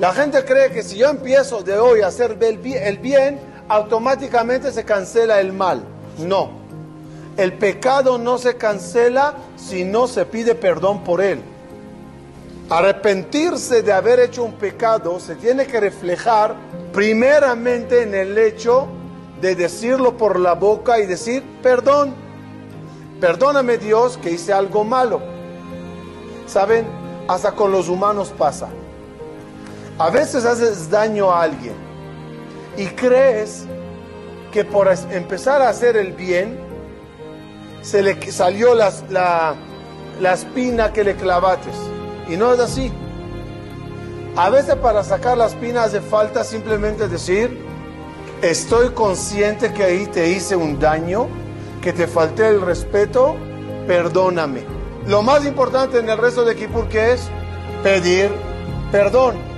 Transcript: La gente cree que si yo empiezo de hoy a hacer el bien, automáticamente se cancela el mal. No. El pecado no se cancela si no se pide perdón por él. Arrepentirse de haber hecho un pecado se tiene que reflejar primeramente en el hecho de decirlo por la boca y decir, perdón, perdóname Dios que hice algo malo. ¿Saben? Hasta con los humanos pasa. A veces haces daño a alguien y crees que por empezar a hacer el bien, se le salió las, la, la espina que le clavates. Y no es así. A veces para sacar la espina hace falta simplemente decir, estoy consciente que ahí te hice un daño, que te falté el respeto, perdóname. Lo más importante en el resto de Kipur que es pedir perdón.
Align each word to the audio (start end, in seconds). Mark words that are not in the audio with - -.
La 0.00 0.14
gente 0.14 0.42
cree 0.46 0.70
que 0.70 0.82
si 0.82 0.96
yo 0.96 1.10
empiezo 1.10 1.62
de 1.62 1.78
hoy 1.78 2.00
a 2.00 2.06
hacer 2.06 2.38
el 2.40 2.98
bien, 2.98 3.38
automáticamente 3.68 4.72
se 4.72 4.82
cancela 4.82 5.40
el 5.40 5.52
mal. 5.52 5.82
No. 6.16 6.52
El 7.36 7.52
pecado 7.52 8.16
no 8.16 8.38
se 8.38 8.56
cancela 8.56 9.34
si 9.58 9.84
no 9.84 10.06
se 10.06 10.24
pide 10.24 10.54
perdón 10.54 11.04
por 11.04 11.20
él. 11.20 11.42
Arrepentirse 12.70 13.82
de 13.82 13.92
haber 13.92 14.20
hecho 14.20 14.42
un 14.42 14.54
pecado 14.54 15.20
se 15.20 15.34
tiene 15.34 15.66
que 15.66 15.78
reflejar 15.80 16.54
primeramente 16.94 18.02
en 18.02 18.14
el 18.14 18.38
hecho 18.38 18.88
de 19.42 19.54
decirlo 19.54 20.16
por 20.16 20.40
la 20.40 20.54
boca 20.54 20.98
y 20.98 21.04
decir, 21.04 21.44
perdón, 21.62 22.14
perdóname 23.20 23.76
Dios 23.76 24.16
que 24.16 24.30
hice 24.30 24.54
algo 24.54 24.82
malo. 24.82 25.20
¿Saben? 26.46 26.86
Hasta 27.28 27.52
con 27.52 27.70
los 27.70 27.90
humanos 27.90 28.32
pasa. 28.38 28.70
A 30.00 30.08
veces 30.08 30.46
haces 30.46 30.88
daño 30.88 31.30
a 31.30 31.42
alguien 31.42 31.74
y 32.74 32.86
crees 32.86 33.66
que 34.50 34.64
por 34.64 34.88
empezar 35.10 35.60
a 35.60 35.68
hacer 35.68 35.94
el 35.94 36.14
bien, 36.14 36.58
se 37.82 38.00
le 38.00 38.32
salió 38.32 38.74
las, 38.74 39.04
la, 39.10 39.54
la 40.18 40.32
espina 40.32 40.90
que 40.90 41.04
le 41.04 41.16
clavates. 41.16 41.74
Y 42.30 42.38
no 42.38 42.50
es 42.54 42.60
así. 42.60 42.90
A 44.36 44.48
veces 44.48 44.76
para 44.76 45.04
sacar 45.04 45.36
la 45.36 45.48
espina 45.48 45.82
hace 45.82 46.00
falta 46.00 46.44
simplemente 46.44 47.06
decir, 47.06 47.60
estoy 48.40 48.94
consciente 48.94 49.70
que 49.74 49.84
ahí 49.84 50.06
te 50.06 50.30
hice 50.30 50.56
un 50.56 50.80
daño, 50.80 51.28
que 51.82 51.92
te 51.92 52.06
falté 52.06 52.48
el 52.48 52.62
respeto, 52.62 53.36
perdóname. 53.86 54.62
Lo 55.06 55.20
más 55.20 55.44
importante 55.44 55.98
en 55.98 56.08
el 56.08 56.16
resto 56.16 56.42
de 56.46 56.56
Kipur 56.56 56.88
que 56.88 57.12
es 57.12 57.28
pedir 57.82 58.30
perdón. 58.90 59.49